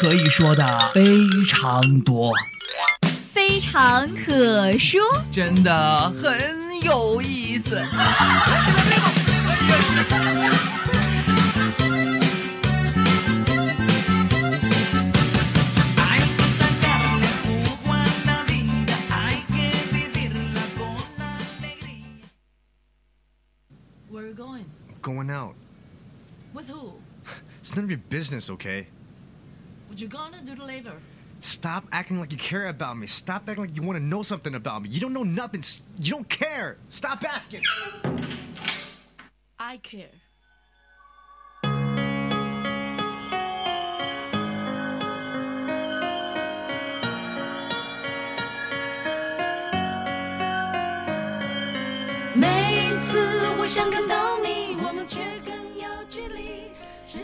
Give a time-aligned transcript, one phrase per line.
[0.00, 0.64] 可以说的
[0.94, 2.32] 非常多，
[3.28, 7.82] 非常可说，真的很有意思。
[24.08, 24.64] Where are you going?
[25.02, 25.56] Going out.
[26.54, 26.92] With who?
[27.60, 28.86] It's none of your business, okay?
[29.97, 30.93] What you gonna do later?
[31.41, 33.05] Stop acting like you care about me.
[33.05, 34.89] Stop acting like you want to know something about me.
[34.89, 35.59] You don't know nothing.
[35.59, 36.77] S- You don't care.
[36.89, 37.63] Stop asking.
[39.59, 40.09] I care.
[52.35, 53.19] 每一次
[53.57, 54.56] 我想看到你，我们却更有距离。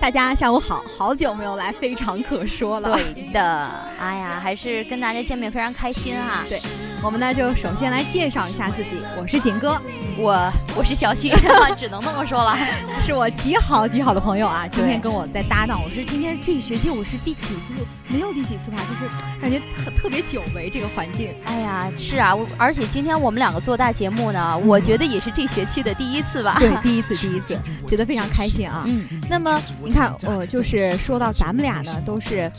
[0.05, 2.93] 大家下午好，好久没有来，非常可说了。
[2.93, 6.45] 对的，哎呀，还是跟大家见面非常开心啊！
[6.47, 6.61] 对，
[7.03, 9.81] 我们呢就首先来介绍一下自己，我是锦哥，
[10.19, 11.33] 我我是小新，
[11.81, 12.55] 只能那么说了。
[13.03, 15.81] 是我极好极好的朋友啊，今天跟我在搭档。
[15.83, 17.87] 我是今天这一学期我是第几次？
[18.15, 21.31] 没有第几次吧，就是感觉特特别久违这个环境。
[21.45, 26.57] 哎呀，是啊，我而且今天我们两个做大节目呢，我觉得也是这学期的第一次吧。
[26.61, 28.85] 对，第一次， 第一次，觉得非常开心啊。
[28.89, 32.51] 嗯，那么你看，呃，就是说到咱们俩呢，都是，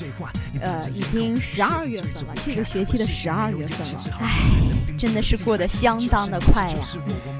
[0.60, 4.20] 呃，已经十二月份了，这个学期的十二月份了。
[4.20, 4.42] 哎，
[5.00, 6.76] 真的是过得相当的快呀。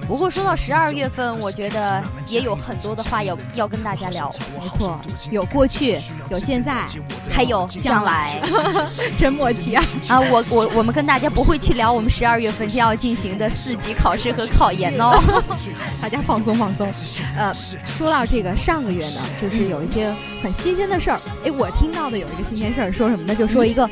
[0.08, 4.30] 不过说到十二月份，我觉得也有很多的话要要跟大家聊。
[4.54, 5.00] 没错，
[5.32, 5.98] 有过去，
[6.30, 6.86] 有现在，
[7.30, 8.40] 还有将来，
[9.18, 9.84] 真默契啊！
[10.08, 15.20] 啊，我我我们跟大家不会去聊我们十二月份将要进行的四级考试和考研哦，
[16.00, 16.88] 大家放松放松。
[17.36, 17.52] 呃，
[17.98, 21.20] 说到这个上个月呢，就是有一些很新鲜的事儿。
[21.44, 23.34] 哎，我听到的有一个新鲜事儿，说什么呢？
[23.36, 23.90] 就说一个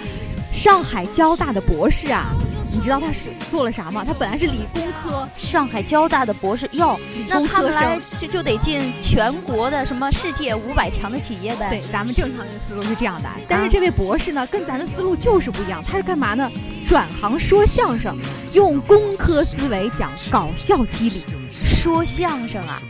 [0.53, 2.27] 上海交大的博士啊。
[2.73, 3.19] 你知道他是
[3.52, 4.03] 做了啥吗？
[4.03, 6.99] 他本来是理工科，上海交大的博士哟，
[7.30, 11.70] 那他们来生这就得进全国的什么世界五百强的企业呗？
[11.70, 15.83] 对，咱们正常的思路是这样的，但是这位博士呢，跟咱的思路就是不一样。
[15.83, 16.49] 他是干嘛呢？
[16.87, 18.17] 转行说相声，
[18.53, 22.81] 用工科思维讲搞笑机理，说相声啊，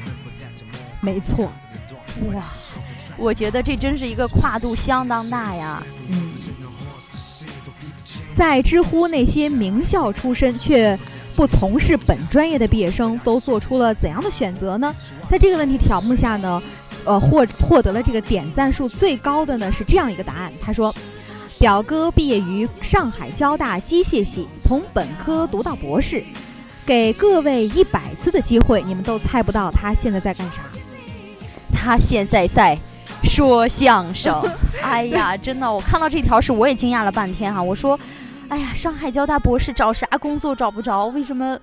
[1.01, 1.51] 没错。
[2.31, 2.43] 哇，
[3.17, 5.83] 我觉得这真是一个跨度相当大呀。
[6.09, 6.31] 嗯，
[8.35, 10.97] 在知乎那些名校出身却
[11.35, 14.93] 不从事本专业的毕业生都做出了怎样的选择呢？
[15.29, 16.61] 在这个问题条目下呢，
[17.05, 20.51] 呃，获获得了这个点赞数最高的呢是这样一个答案。
[20.61, 20.93] 他说，
[21.59, 26.23] 表哥毕业于上海交大机械系，从本科读到博士，
[26.85, 30.61] 给各位一百次的机会，你们都猜不到他现在在干啥。
[31.71, 32.77] 他现在在
[33.23, 34.39] 说相声。
[34.83, 37.99] 哎呀，真的，我看到这条是我也惊讶了半天哈、我说。
[38.49, 41.07] 哎呀，上海交大博士找啥工作找不着？
[41.07, 41.57] 为什么？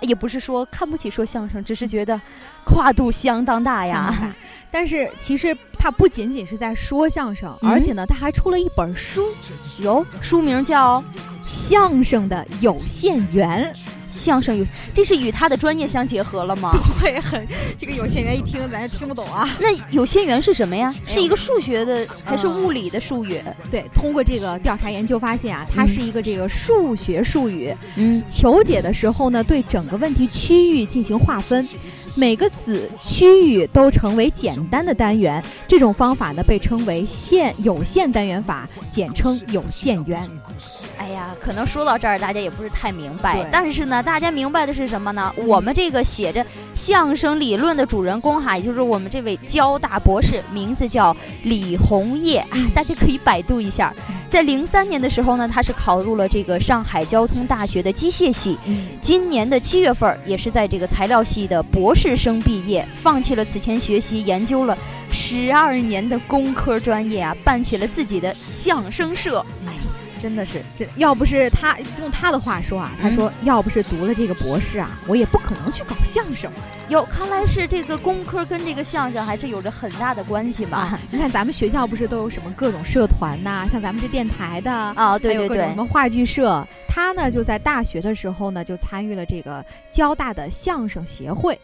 [0.00, 2.20] 也不是说看不起说相声，只是觉得
[2.64, 4.14] 跨度相当大呀。
[4.20, 4.32] 大
[4.70, 9.22] 但是其实他不仅仅是在说相声，嗯而且呢，他还出了一本书，
[9.82, 11.00] 有，书名叫
[11.42, 13.72] 《相声的有限缘》。
[14.18, 14.64] 相声有，
[14.94, 16.72] 这是与他的专业相结合了吗？
[17.00, 17.46] 会很
[17.78, 19.48] 这个有限元一听咱也听不懂啊。
[19.60, 20.92] 那有限元是什么呀？
[21.06, 23.40] 哎是一个数学的还是物理的术语？
[23.70, 27.74] 对，通过这个调查研究发现啊，它是一个这个数学术语。
[27.96, 31.66] 嗯，求解的时候呢，对整个问题区域进行划分，
[32.16, 35.42] 每个子区域都成为简单的单元。
[35.66, 40.22] 这种方法呢，被称为线有限单元法，简称有限元。
[40.98, 45.30] 哎呀，可能说到这儿大家也不是太明白，但是呢，大家明白的是什么呢？
[45.36, 51.14] 我们这个写着相声理论的主人公哈，也就是我们这位交大博士，名字叫
[51.44, 53.92] 李红叶，啊，大家可以百度一下。
[54.30, 58.56] 在零三年的时候呢，他是考入了这个上海交通大学的机械系，
[59.02, 64.76] 今年的七月份儿也是在这个材料系的博士生毕业，放弃了此前学习研究了
[65.12, 69.44] 十二年的工科专业啊，办起了自己的相声社。
[69.66, 69.72] 哎，
[70.18, 70.60] 真的是。
[70.78, 76.50] 这要不是他用他的话说啊，他说要不是读了这个博士啊，我也不可能去搞相声
[76.88, 80.78] 哟，看来是这个工科跟这个相声还是有着很大的关系吧？
[80.78, 81.00] 啊。
[81.10, 84.72] 你看咱们学校不是都有什么各种社团呐、像咱们这电台的。
[84.72, 91.58] 啊，对对对什，么话剧社，他呢就在大学的时候呢就参与了这个交大的相声协会，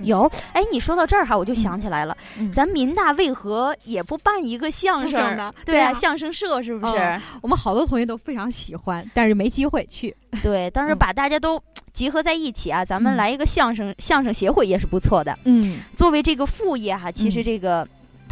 [0.00, 0.30] 有。
[0.52, 6.96] 哎，你说到这儿哈，我就想起来了，嗯咱民大为何也不办一个相声呢对啊，对啊相声社是不是？
[6.98, 10.14] 嗯我们好多同学都非常喜欢，但是没机会去。
[10.42, 11.62] 对，当时嗯把大家都
[11.92, 15.38] 集合在一起啊，咱们嗯来一个相声相声协会也是不错的。
[15.44, 17.86] 嗯，作为这个副业哈，其实嗯这个。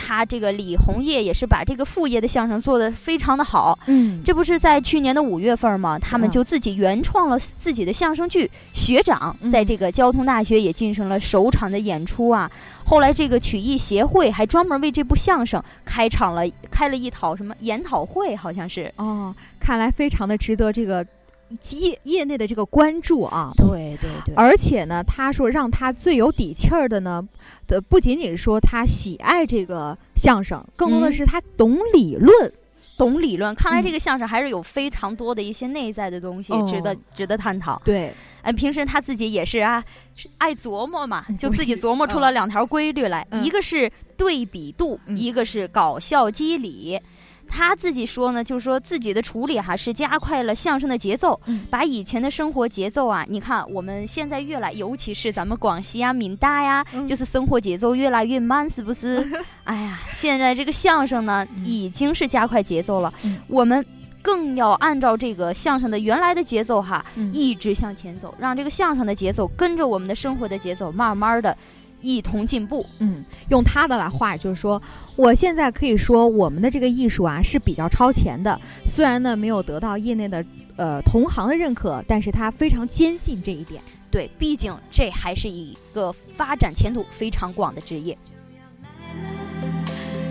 [0.05, 3.79] 他这个李红叶也是把这个副业的相声做得非常的好。
[3.87, 5.99] 嗯这不是在去年的五月份吗？
[5.99, 12.51] 他们嗯就自己原创了自己的相声剧《学长》，嗯在这个交通大学也进行了首场的演出啊。
[12.85, 18.93] 后来这个曲艺协会还专门为这部相声开场了开了一讨什么研讨会，好像是。
[18.97, 21.07] 哦，看来非常的值得这个
[21.71, 23.51] 业业内的这个关注啊。
[23.57, 27.27] 对对对而且呢，他说让他最有底气儿的呢，
[27.67, 32.53] 的不仅仅是说他喜爱这个相声，更多的嗯是他懂理论。
[32.97, 37.81] 懂理论，看来嗯这个相声还是有非常多的一些内在的东西，值得哦值得探讨。
[37.85, 39.83] 对，哎，平时他自己也是啊，
[40.39, 46.97] 爱琢磨嘛， 就自己琢磨出了两条规律来，嗯一个是对比度，嗯一个是搞笑机理。
[47.57, 51.65] 他自己说呢，就是说自己的处理哈、是加快了相声的节奏，嗯。
[51.71, 57.07] 把以前的生活节奏啊，你看我们现在越来，尤其是咱们广西啊、闽大呀，嗯。
[57.07, 59.25] 就是生活节奏越来越慢，是不是？
[59.63, 63.39] 哎呀，现在这个相声呢，已经是加快节奏了，嗯。
[63.47, 63.87] 我们
[64.21, 67.33] 更要按照这个相声的原来的节奏哈，嗯。
[67.33, 71.57] 一直向前走，让这个相声的节奏跟着我们的生活的节奏，慢慢的
[72.01, 72.85] 一同进步。
[72.99, 74.81] 嗯，用他的来话就是说，
[75.17, 80.45] 我现在可以说我们的这个艺术啊是比较超前的，虽然呢没有得到业内的
[80.77, 83.83] 呃同行的认可，但是他非常坚信这一点。
[84.11, 88.17] 对，毕竟这还是一个发展前途非常广的职业。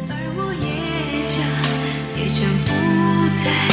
[0.09, 1.43] 而我也将
[2.17, 2.71] 也将不
[3.43, 3.72] 再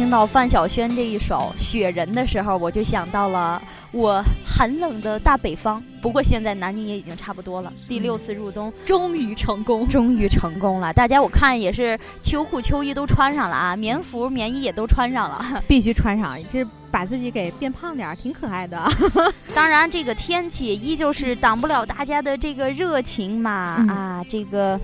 [0.00, 3.62] 听到范晓萱这一首《雪人》的时候，我就想到了
[3.92, 5.84] 我寒冷的大北方。
[6.00, 10.90] 不过现在南宁也已经差不多了，第六次入冬终于成功，终于成功了。
[10.94, 15.44] 大家我看也是秋裤秋衣都穿上了啊，棉服棉衣也都穿上了。
[15.68, 18.82] 必须穿上，这把自己给变胖点儿，挺可爱的。
[19.54, 24.80] 当然，这个天气依旧是挡不了大家的这个热情嘛、嗯啊，这个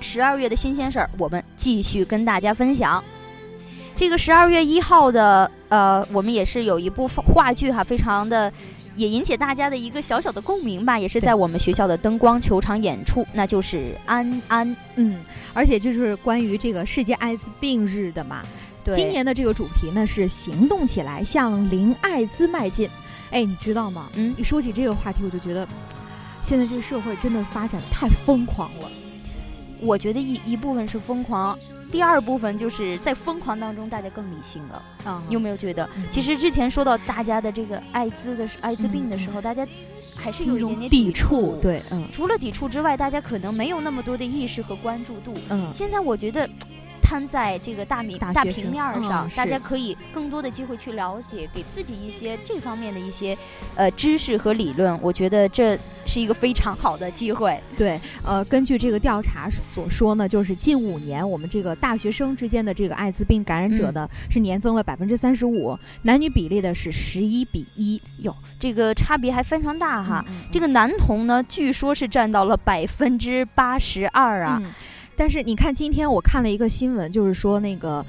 [0.00, 3.00] 十二月的新鲜事儿，我们继续跟大家分享。
[4.00, 8.50] 这个十二月一号的，呃，我们也是有一部话剧哈，非常的
[8.96, 13.76] 也引起大家的一个小小的共鸣吧，也是在我们学校的灯光球场演出，那就是
[14.06, 14.66] 《安安》。
[14.96, 15.20] 嗯，
[15.52, 18.40] 而且就是关于这个世界艾滋病日的嘛。
[18.82, 22.88] 对，今年的这个主题呢是行动起来，向零艾滋迈进。
[23.30, 24.08] 哎，你知道吗？
[24.16, 25.68] 嗯一说起这个话题，我就觉得
[26.46, 28.90] 现在这个社会真的发展太疯狂了。
[29.82, 31.58] 我觉得一一部分是疯狂，
[31.90, 34.82] 第二部分就是在疯狂当中大家更理性了。
[35.04, 36.04] 啊你有没有觉得嗯？
[36.10, 39.66] 其实之前说到大家的这个艾滋的艾滋病的时候，大家
[40.16, 41.58] 还是有一点点抵触触？。
[41.62, 45.32] 对，嗯除了抵触之外，大家可能没有那么多的意识和关注度。
[45.48, 46.48] 嗯，现在我觉得，
[47.10, 53.36] 摊在这个大明大大平面上，大家可以更多的机会去了解，给自己一些这方面的一些
[53.74, 54.96] 呃知识和理论。
[55.02, 55.76] 我觉得这
[56.06, 57.60] 是一个非常好的机会。
[57.76, 68.00] 对，呃，根据这个调查所说呢，就是近五年我们这个大学生之间的这个艾滋病感染者嗯呢、是年增了百分之三十五，男女比例的是十一比一。
[68.18, 70.24] 哟，这个差别还非常大哈。
[70.28, 74.62] 嗯这个男童呢，据说是占到了百分之八十二啊。
[75.20, 78.04] 嗯，但是你看，今天我看了一个新闻，就是说那个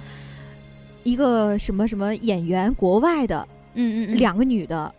[1.03, 4.93] 一个什么什么演员，国外的嗯嗯嗯，两个女的，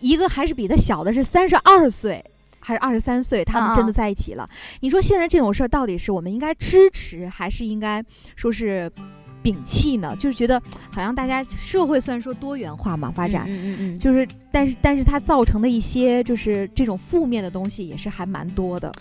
[0.00, 2.24] 一个还是比他小的，是三十二岁。
[2.64, 4.48] 还是二十三岁，他们真的在一起了。
[4.78, 8.00] 你说现在这种事儿，到底是我们应该支持，还是应该
[8.36, 8.88] 说是
[9.42, 10.14] 摒弃呢？
[10.14, 10.62] 就是觉得
[10.94, 18.92] 好像大家社会虽然说多元化嘛，发展，嗯嗯嗯嗯，就是但是但是它造成的一些就是这种负面的东西也是还蛮多的。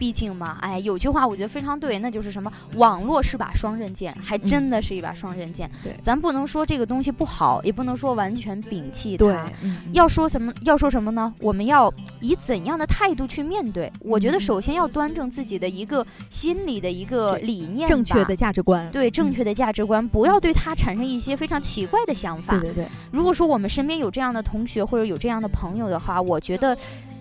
[0.00, 2.50] 毕竟嘛，哎，有句话我觉得非常对，那就是什么？
[2.76, 5.70] 网络是把双刃剑，还真的是一把双刃剑。
[5.84, 9.26] 对咱不能说这个东西不好，也不能说完全摒弃它。
[9.26, 10.50] 对，嗯要说什么？
[10.62, 11.34] 要说什么呢？
[11.40, 11.92] 我们要
[12.22, 13.92] 以怎样的态度去面对？
[14.00, 22.58] 我觉得嗯首先要端正自己的一个心理的一个理念吧，正确的价值观，对正确的价值观，不要对它产生一些非常奇怪的想法。
[22.58, 26.74] 对对对，如果说我们身边有这样的同学或者有这样的朋友的话，我觉得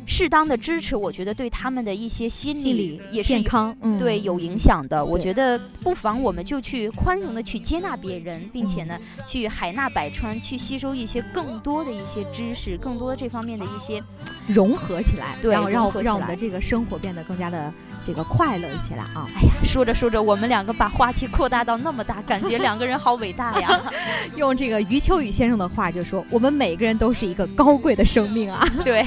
[0.10, 5.06] 适当的支持，我觉得对他们的一些心理心理也是健康，嗯，对有影响的。
[5.06, 14.04] 我觉得不妨我们就去宽容的去接纳别人，并且呢，嗯去海纳百川，去吸收一些更多的一些知识，更多的这方面的一些。
[14.48, 15.70] 融合起来，对然后
[16.01, 17.72] 让我们的这个生活变得更加的
[18.08, 19.28] 这个快乐起来啊。
[19.36, 23.80] 哎呀，说着说着，我们两个把话题扩大到那么大，感觉 两个人好伟大呀！
[24.36, 28.68] 用这个余秋雨先生的话就说：“我们每个人都是一个高贵的生命啊。
[28.84, 29.06] 对，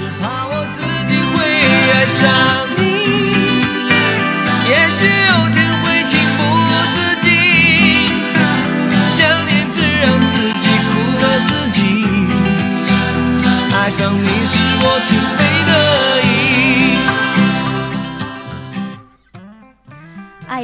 [0.00, 1.44] 只怕我自己会
[1.92, 2.24] 爱上
[2.78, 2.82] 你，
[4.66, 6.40] 也许有天会情不
[6.94, 7.28] 自禁，
[9.10, 10.90] 想念只让自己苦
[11.20, 11.78] 了自己。
[13.76, 15.44] 爱上你是我情非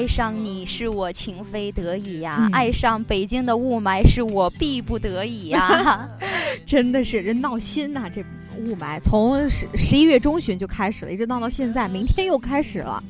[0.07, 6.09] 爱上你是我情非得已呀，嗯爱上北京的雾霾是我必不得已呀。
[6.65, 8.25] ”真的是人闹心呐、这
[8.57, 13.03] 雾霾从十十一月中旬就开始了，一直闹到现在，明天又开始了。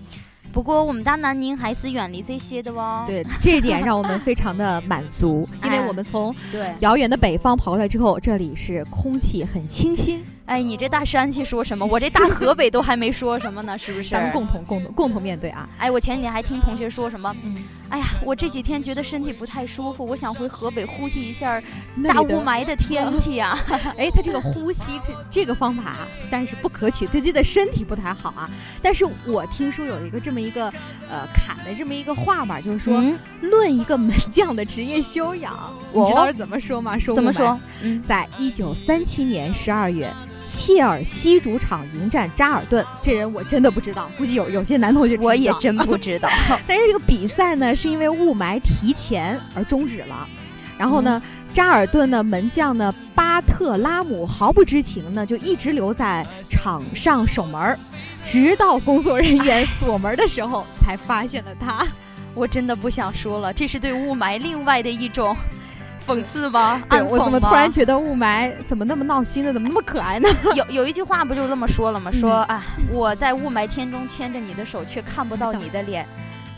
[0.56, 3.04] 不过我们大南宁还是远离这些的哦。
[3.06, 10.24] 对，这一点让我们非常的满足， 因为哎我们从对，遥远的北方跑过来之后，这里是空气很清新。
[10.46, 11.84] 哎，你这大山西说什么？
[11.92, 14.08] 我这大河北都还没说什么呢，是不是？
[14.08, 15.68] 咱们共同共同共同面对啊！
[15.76, 17.56] 哎，我前几天还听同学说什么，嗯，
[17.88, 21.62] 哎呀，我这几天觉得身体不太舒服，我想回河北呼吸一下
[22.04, 23.58] 大雾霾的天气啊、
[23.96, 28.50] 哎，他这个呼吸这这个方法啊，但是不可取，对自己的身体不太好啊。
[28.82, 30.66] 但是我听说有一个这么一个
[31.08, 36.98] 呃侃的这么一个话吧，就是说、嗯论一个门将的职业修养，你知道是怎么说吗？
[36.98, 37.56] 说怎么说？
[37.82, 40.10] 嗯，在一九三七年十二月，
[40.46, 42.84] 切尔西主场迎战扎尔顿。
[43.02, 46.28] 这人我真的不知道，估计有有些男同学我也真不知道。
[46.66, 50.26] 但是这个比赛呢，是因为雾霾提前而终止了。
[50.78, 51.20] 然后呢，
[51.52, 57.78] 扎尔顿的门将呢巴特拉姆毫不知情呢，就一直留在场上守门儿，
[58.26, 61.86] 直到工作人员锁门的时候才发现了他。
[62.34, 65.34] 我真的不想说了，这是对雾霾另外的一种
[66.06, 66.80] 讽刺吧？
[66.88, 69.52] 对暗讽吗我怎么突然觉得雾霾怎么那么闹心呢？
[69.52, 70.28] 怎么那么可爱呢？
[70.54, 72.10] 有有一句话不就这么说了吗？
[72.14, 76.06] 嗯说啊，我在雾霾天中牵着你的手，却看不到你的脸，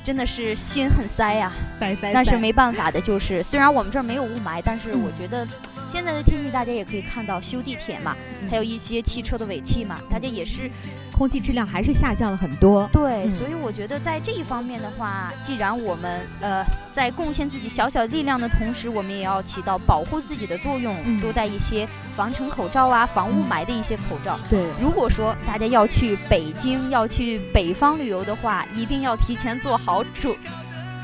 [0.05, 5.47] 真的是心很塞呀、塞塞但是没办法的，就是虽然我们这儿没有雾霾，但是嗯我觉得
[5.88, 8.49] 现在的天气大家也可以看到，修地铁嘛，嗯。
[8.50, 10.71] 还有一些汽车的尾气嘛，大家也是
[11.12, 12.88] 空气质量还是下降了很多。
[12.92, 13.30] 对，嗯。
[13.30, 21.18] 所以我觉得在这一方面的话，既然我们呃在贡献自己小小力量的同时，我们也要起到保护自己的作用，嗯。
[21.21, 24.38] 多戴一些防尘口罩啊、防雾霾的一些口罩。
[24.49, 30.37] 对，如果说大家要去北京、要去北方旅游的话，一定要提前做好准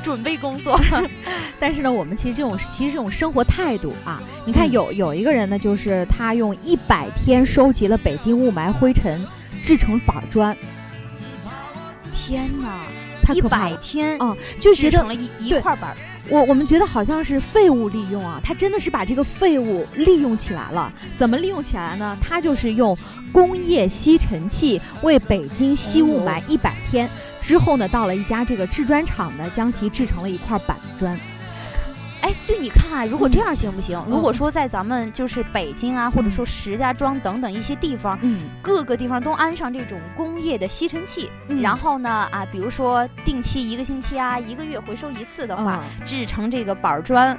[0.05, 0.79] 准备工作。
[1.59, 9.25] 但是呢，我们其实这种其实这种生活态度啊，你看嗯有有一个人呢，就是他用一百天收集了北京雾霾灰尘，
[9.65, 10.55] 制成板砖，
[12.13, 12.87] 天哪，
[13.33, 13.73] 一百。
[13.83, 15.95] 天嗯，就觉得制成了一一块板。
[16.31, 20.93] 我我们觉得好像是废物利用啊，他真的是把这个废物利用起来了。
[21.19, 22.17] 怎么利用起来呢？
[22.21, 22.97] 他就是用
[23.31, 27.09] 工业吸尘器为北京吸雾霾一百天。
[27.45, 31.15] 之后呢，到了一家这个制砖厂呢，将其制成了一块板砖。
[32.23, 34.03] 哎，对，你看啊，如果这样行不行？
[34.07, 47.37] 嗯如果说在咱们就是北京啊，或者说石家庄等等一些地方，嗯，各个地方都安上这种工业的吸尘器，嗯然后呢啊，比如说定期一个星期啊，一个月回收一次的话，制成这个板砖。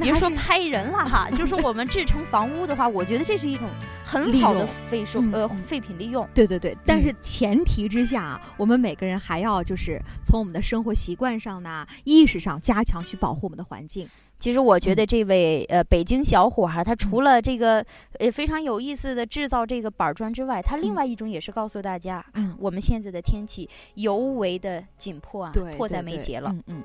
[0.00, 3.68] 别说拍人了哈，就是我们制成房屋的话，我觉得这是一种
[4.04, 6.26] 很好的废收呃废品利用。
[6.34, 14.08] 对对对，但是前提之下啊，我们每个人还要就是从我们的生活习惯上呢、意识上加强去保护我们的环境。
[14.38, 17.84] 其实我觉嗯得这位呃北京小伙哈，他除了这个
[18.20, 26.50] 呃非常有意思的制造这个板砖之外，他另嗯外一种也是告诉大家，嗯我们现在的天气尤为的紧迫啊，对，迫在眉睫了。
[26.52, 26.84] 嗯嗯，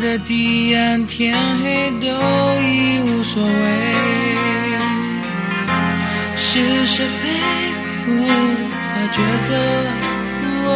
[0.00, 2.06] 的堤岸，天黑都
[2.60, 3.50] 已无所谓，
[6.36, 7.28] 是是非
[8.06, 8.32] 非无法
[9.12, 9.48] 抉择。
[10.70, 10.72] 哦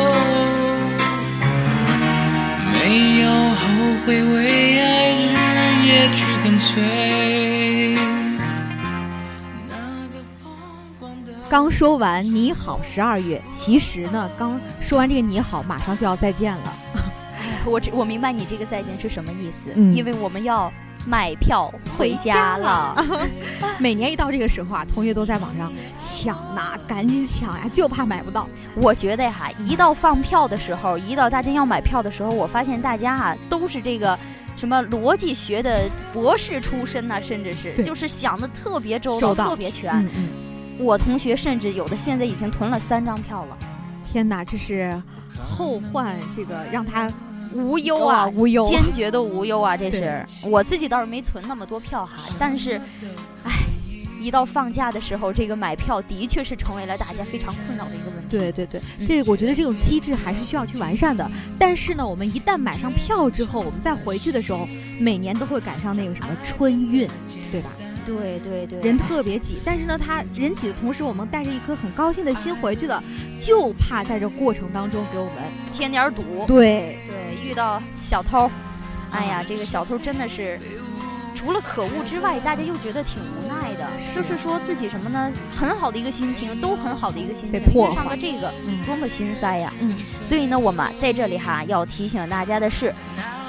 [2.72, 3.62] 没有后
[4.04, 5.24] 悔，为爱日
[5.86, 6.82] 夜去跟随。
[9.68, 9.74] 那
[10.12, 10.50] 个疯
[10.98, 16.76] 狂的刚说完你好十二月，其实呢，刚说完这个你好，马上就要再见了。
[17.66, 20.72] 我这我明白你这个再见是什么意思，嗯因为我们要
[21.06, 23.04] 买票回家了。
[23.78, 28.46] 每年一到这个时候啊，同学都在网上抢呐，赶紧抢呀，就怕买不到。
[28.74, 34.18] 我觉得哈，一到放票的时候，一到大家要买票的时候，我发现大家啊都是这个。
[34.54, 39.90] 什么逻辑学的博士出身呐、甚至是就是想的特别周周到特别全。
[39.94, 40.28] 嗯嗯，
[40.78, 43.56] 我同学甚至有的现在已经囤了三张票了，
[44.12, 45.02] 天哪，这是
[45.36, 47.10] 后患这个让他
[47.54, 48.68] 无忧啊，无忧。
[48.68, 49.76] 坚决的无忧啊！
[49.78, 52.80] 这是我自己倒是没存那么多票哈，但是，
[53.44, 53.64] 唉，
[54.20, 58.28] 一到放假的时候，这个买票的确是成为了大家非常困扰的一个问题。
[58.30, 61.28] 对对对，这我觉得这种机制还是需要去完善的。
[61.58, 64.66] 但是呢，我们一旦买上票之后，我们再回去的时候，
[64.98, 67.08] 每年都会赶上那个什么春运，
[67.50, 67.70] 对吧？
[68.04, 73.00] 对对对，人特别挤，但是呢，他人挤的同时，我们带着一颗很高兴的心回去了，
[73.40, 75.34] 就怕在这过程当中给我们
[75.72, 76.22] 添点儿堵。
[76.48, 78.50] 对对，遇到小偷，
[79.10, 80.58] 哎呀，这个小偷真的是。
[81.34, 83.84] 除了可恶之外，大家又觉得挺无奈的，
[84.14, 85.28] 就是说自己什么呢？
[85.52, 89.72] 很好的一个心情，都很好的一个心情，遇上坏个这个，嗯多么心塞呀！
[89.80, 89.92] 嗯，
[90.24, 92.94] 所以呢，我们在这里哈要提醒大家的是，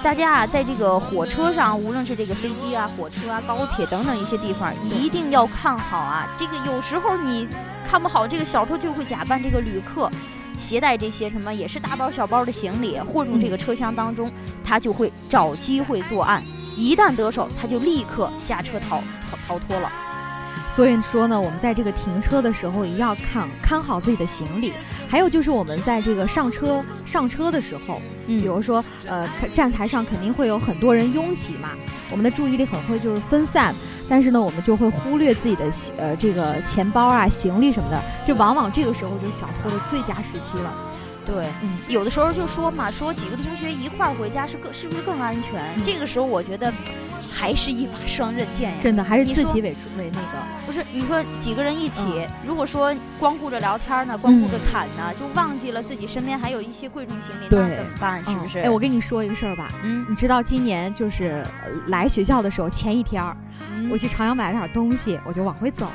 [0.02, 6.28] 大家啊，在这个火车上，无论是这个飞机啊、火车啊、高铁等等一些地方，一定要看好啊。
[6.40, 7.48] 这个有时候你
[7.88, 10.10] 看不好，这个小偷就会假扮这个旅客，
[10.64, 14.32] 携带这些什么也是大包小包的行李混入这个车厢当中，
[14.64, 16.42] 他就会找机会作案。
[16.78, 19.92] 一旦得手，他就立刻下车逃逃逃脱了。
[20.76, 24.72] 所以说呢，我们在这个停车的时候，一定要看看好自己的行李。
[25.08, 31.70] 还有就是我们在这个上车上车的时候，嗯比如说呃站台上肯定会有很多人拥挤嘛，
[32.14, 33.74] 我们的注意力很会就是分散，
[34.08, 35.66] 但是呢，我们就会忽略自己的
[35.98, 40.72] 呃这个钱包啊、行李什么的，这往往这个时候就是小偷的最佳时期了。
[41.26, 45.60] 对，嗯有的时候就说嘛，说几个同学一块儿回家是更是不是更安全？
[45.76, 46.72] 嗯这个时候我觉得
[47.32, 48.78] 还是一把双刃剑呀。
[48.82, 58.24] 真的还是自己为主为那个，不是，你说几个人一起，嗯如果说光顾着聊天呢，光顾着侃呢，就忘记了自己身边还有一些贵重行李，那怎么办？
[58.26, 58.60] 是不是？
[58.60, 63.24] 哎，我跟你说一个事儿吧，嗯，你知道今年就是呃来学校的时候前一天
[63.92, 65.88] 我去朝阳买了点东西，我就往回走。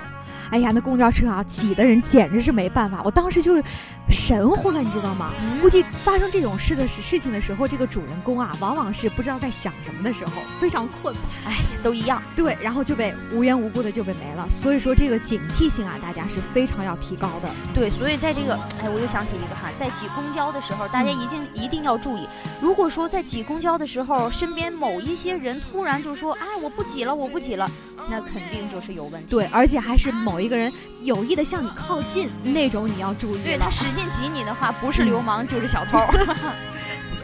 [0.50, 3.02] 哎呀，那公交车啊，挤的人简直是没办法。
[3.04, 3.62] 我当时就是
[4.10, 5.30] 神乎了，你知道吗？
[5.60, 11.14] 估计发生这种事的事事情的时候，这个主人公啊，往往是不知道在想什么的时候，非常困。
[11.46, 12.22] 哎，都一样。
[12.34, 14.48] 对，然后就被无缘无故的就被没了。
[14.62, 17.50] 所以说，这个警惕性啊，大家是非常要提高的。
[17.74, 22.26] 对，所以在这个，哎，我又想起一个哈，在挤公交的时候，大家一定一定要注意，
[22.60, 27.70] 如果说在挤公交的时候，身边某一些人突然就说，哎，我不挤了，我不挤了，
[28.10, 29.28] 那肯定就是有问题。
[29.28, 30.72] 对，而且还是某一个人
[31.02, 35.98] 有意的向你靠近，那种你要注意了对他使劲挤你的话，不是流氓就是小偷。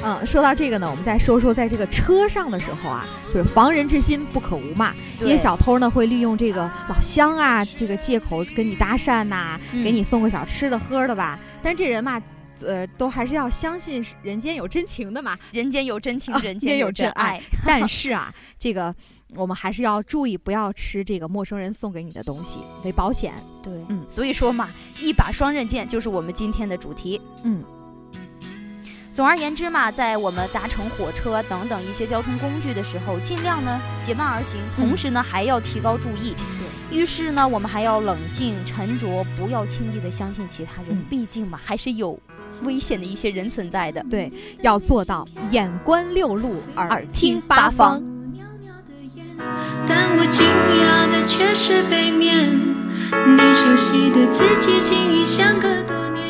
[0.06, 4.92] 嗯，说到这个呢，我们再说说在这个车上的时候啊，就是防人之心不可无嘛。
[5.20, 11.38] 因为小偷呢会利用这个老乡啊这个借口跟你搭讪呐、嗯给你送个小吃的喝的吧。
[11.62, 12.20] 但这人嘛，
[12.60, 15.38] 呃，都还是要相信人间有真情的嘛。
[15.52, 17.40] 人间有真情，啊人间有真真爱。
[17.64, 18.94] 但是啊，这个
[19.36, 23.32] 我们还是要注意，不要吃这个陌生人送给你的东西，为保险。
[23.62, 24.70] 对，嗯所以说嘛，
[25.00, 27.20] 一把双刃剑就是我们今天的主题。
[27.44, 27.64] 嗯，
[29.12, 36.34] 总而言之嘛，在我们搭乘火车等等一些交通工具的时候，尽量呢结伴而行，嗯同时呢还要提高注意。
[36.90, 42.18] 对，遇事呢我们还要冷静沉着，不要轻易的相信其他人，嗯毕竟嘛还是有
[42.64, 44.04] 危险的一些人存在的。
[44.10, 48.02] 对，要做到眼观六路，耳耳听听八方。
[49.86, 56.24] 但我惊讶的却是背面，你熟悉的自己竟已相隔多年。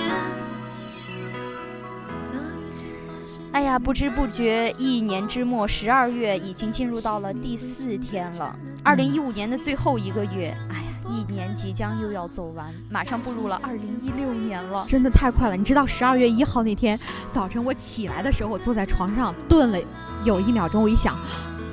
[3.53, 8.55] 哎呀，不知不觉一年之末，十二月已经进入到了第四天了。
[8.83, 14.85] 二零一五年的最后一个月，哎呀，一年即将又要走完，马上步入了二零一六年了。
[14.89, 15.57] 真的太快了！
[15.57, 16.99] 你知道十二月一号那天
[17.33, 19.79] 早晨我起来的时候，我坐在床上顿了
[20.25, 21.17] 有一秒钟，我一想，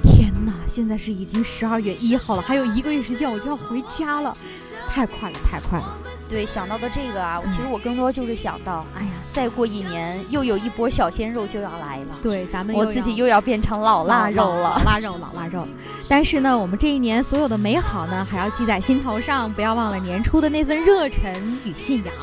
[0.02, 4.36] 天哪，现在是已经十二月一号了，还有一个月时间我就要回家了，
[4.90, 5.98] 太快了，太快了！
[6.30, 15.68] 对，想到的这个啊，其实我更多就是想到，哎呀，再过一年又有一波小鲜肉就要来了，对，咱们我自己又要变成老腊肉了，老腊肉，老腊肉。
[16.10, 21.34] 但是呢，我们这一年所有的美好呢，还要记在心头上，不要忘了年初的那份热忱
[21.66, 22.14] 与信仰。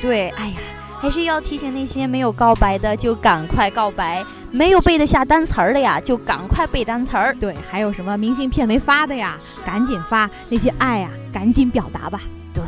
[0.00, 0.54] 对，哎呀，
[0.98, 7.34] 还是要提醒那些没有告白的，就赶快告白；没有背得下单词儿的呀，就赶快背单词儿。
[7.40, 12.20] 对，还有什么明信片没发的呀，赶紧发；那些爱呀，赶紧表达吧。
[12.54, 12.62] 对。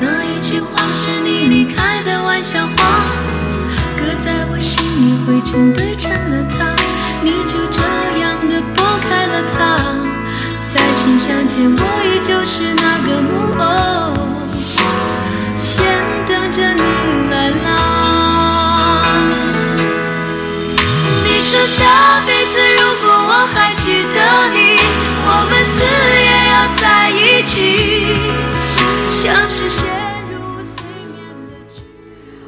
[0.00, 2.74] 那一句话是你离开的玩笑话，
[3.96, 6.74] 搁在我心里灰尘堆成了塔，
[7.22, 7.80] 你就这
[8.18, 9.78] 样的拨开了它，
[10.74, 13.43] 再次相见，我依旧是那个木
[29.24, 29.88] 像是陷
[30.26, 31.24] 入催眠
[31.58, 31.74] 的。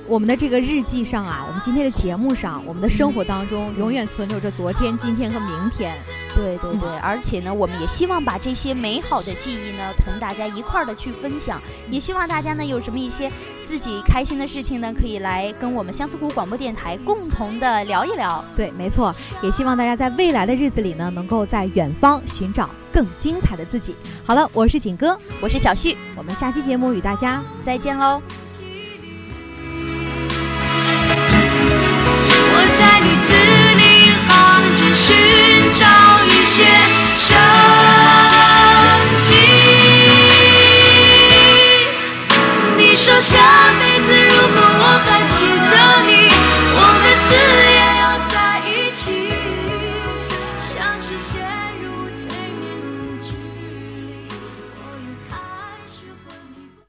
[0.06, 5.96] 我们的这个日记上啊，我们今天的节目上，我们的生活当中，永远存留着昨天、今天和明天。
[6.34, 11.62] 对对对，而且呢，我们也希望把这些美好的记忆呢，同大家一块儿的去分享。
[11.90, 13.32] 也希望大家呢，有什么一些
[13.66, 18.42] 自己开心的事情呢，可以来跟我们相思湖广播电台共同的聊一聊。
[18.54, 23.96] 对，没错，也希望大家在未来的日子里呢，能够在远方寻找更精彩的自己。
[24.24, 28.22] 好了，我是景哥，我是小旭，我们下期节目与大家再见喽。
[32.48, 35.16] 我在你字里行间寻
[35.74, 35.84] 找
[36.24, 36.64] 一些
[37.14, 37.34] 什